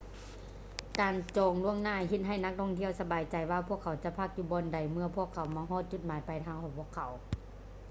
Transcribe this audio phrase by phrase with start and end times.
[0.99, 7.11] ການຈອງລ່ວງໜ້າເຮັດໃຫ້ນັກທ່ອງທ່ຽວສະບາຍໃຈວ່າພວກເຂົາຈະພັກຢູ່ບ່ອນໃດໜຶ່ງເມື່ອພວກເຂົາມາຮອດຈຸດໝາຍປາຍທາງຂອງພວກເຂົາ